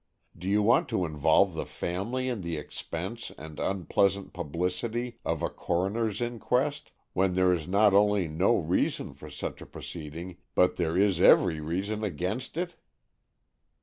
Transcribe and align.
Do 0.35 0.47
you 0.49 0.63
want 0.63 0.89
to 0.89 1.05
involve 1.05 1.53
the 1.53 1.63
family 1.67 2.27
in 2.27 2.41
the 2.41 2.57
expense 2.57 3.31
and 3.37 3.59
unpleasant 3.59 4.33
publicity 4.33 5.19
of 5.23 5.43
a 5.43 5.49
coroner's 5.51 6.21
inquest, 6.21 6.91
when 7.13 7.35
there 7.35 7.53
is 7.53 7.67
not 7.67 7.93
only 7.93 8.27
no 8.27 8.57
reason 8.57 9.13
for 9.13 9.29
such 9.29 9.61
a 9.61 9.67
proceeding, 9.67 10.37
but 10.55 10.77
there 10.77 10.97
is 10.97 11.21
every 11.21 11.59
reason 11.59 12.03
against 12.03 12.57
it?" 12.57 12.75